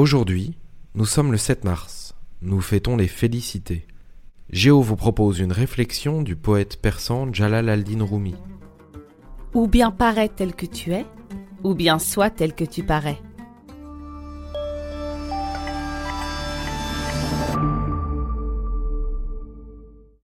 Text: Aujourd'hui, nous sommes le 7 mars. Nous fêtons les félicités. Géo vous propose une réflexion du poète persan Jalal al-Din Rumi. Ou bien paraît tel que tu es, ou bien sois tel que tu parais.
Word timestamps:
Aujourd'hui, 0.00 0.56
nous 0.94 1.04
sommes 1.04 1.30
le 1.30 1.36
7 1.36 1.62
mars. 1.64 2.14
Nous 2.40 2.62
fêtons 2.62 2.96
les 2.96 3.06
félicités. 3.06 3.86
Géo 4.48 4.80
vous 4.80 4.96
propose 4.96 5.40
une 5.40 5.52
réflexion 5.52 6.22
du 6.22 6.36
poète 6.36 6.80
persan 6.80 7.30
Jalal 7.34 7.68
al-Din 7.68 8.02
Rumi. 8.02 8.34
Ou 9.52 9.66
bien 9.66 9.90
paraît 9.90 10.30
tel 10.30 10.54
que 10.54 10.64
tu 10.64 10.94
es, 10.94 11.04
ou 11.64 11.74
bien 11.74 11.98
sois 11.98 12.30
tel 12.30 12.54
que 12.54 12.64
tu 12.64 12.82
parais. 12.82 13.20